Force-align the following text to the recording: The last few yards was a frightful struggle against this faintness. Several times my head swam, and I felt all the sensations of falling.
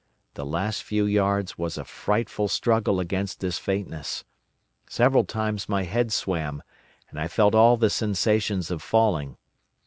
The 0.33 0.47
last 0.47 0.81
few 0.81 1.05
yards 1.05 1.59
was 1.59 1.77
a 1.77 1.85
frightful 1.85 2.47
struggle 2.47 2.99
against 2.99 3.39
this 3.39 3.59
faintness. 3.59 4.23
Several 4.89 5.23
times 5.23 5.69
my 5.69 5.83
head 5.83 6.11
swam, 6.11 6.63
and 7.11 7.19
I 7.19 7.27
felt 7.27 7.53
all 7.53 7.77
the 7.77 7.91
sensations 7.91 8.71
of 8.71 8.81
falling. 8.81 9.37